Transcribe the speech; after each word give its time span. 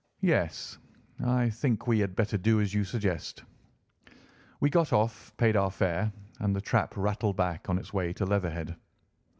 "Yes, 0.23 0.79
I 1.23 1.51
think 1.51 1.85
we 1.85 1.99
had 1.99 2.15
better 2.15 2.35
do 2.35 2.59
as 2.59 2.73
you 2.73 2.83
suggest." 2.83 3.43
We 4.59 4.67
got 4.71 4.91
off, 4.93 5.31
paid 5.37 5.55
our 5.55 5.69
fare, 5.69 6.11
and 6.39 6.55
the 6.55 6.59
trap 6.59 6.97
rattled 6.97 7.37
back 7.37 7.69
on 7.69 7.77
its 7.77 7.93
way 7.93 8.11
to 8.13 8.25
Leatherhead. 8.25 8.77